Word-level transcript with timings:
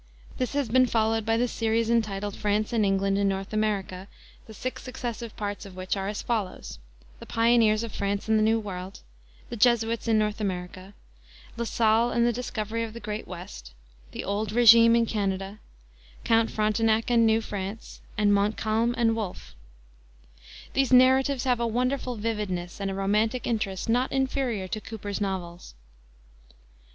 This 0.39 0.53
has 0.53 0.67
been 0.67 0.87
followed 0.87 1.27
by 1.27 1.37
the 1.37 1.47
series 1.47 1.87
entitled 1.91 2.35
France 2.35 2.73
and 2.73 2.83
England 2.83 3.19
in 3.19 3.27
North 3.27 3.53
America, 3.53 4.07
the 4.47 4.53
six 4.55 4.81
successive 4.81 5.37
parts 5.37 5.63
of 5.63 5.75
which 5.75 5.95
are 5.95 6.07
as 6.07 6.23
follows: 6.23 6.79
the 7.19 7.27
Pioneers 7.27 7.83
of 7.83 7.91
France 7.91 8.27
in 8.27 8.35
the 8.35 8.41
New 8.41 8.59
World; 8.59 9.01
the 9.51 9.55
Jesuits 9.55 10.07
in 10.07 10.17
North 10.17 10.41
America; 10.41 10.95
La 11.55 11.65
Salle 11.65 12.09
and 12.09 12.25
the 12.25 12.33
Discovery 12.33 12.83
of 12.83 12.93
the 12.93 12.99
Great 12.99 13.27
West; 13.27 13.75
the 14.11 14.23
Old 14.23 14.49
Régime 14.49 14.97
in 14.97 15.05
Canada; 15.05 15.59
Count 16.23 16.49
Frontenac 16.49 17.11
and 17.11 17.27
New 17.27 17.39
France; 17.39 18.01
and 18.17 18.33
Montcalm 18.33 18.95
and 18.97 19.15
Wolfe. 19.15 19.53
These 20.73 20.91
narratives 20.91 21.43
have 21.43 21.59
a 21.59 21.67
wonderful 21.67 22.15
vividness, 22.15 22.81
and 22.81 22.89
a 22.89 22.95
romantic 22.95 23.45
interest 23.45 23.87
not 23.87 24.11
inferior 24.11 24.67
to 24.67 24.81
Cooper's 24.81 25.21
novels. 25.21 25.75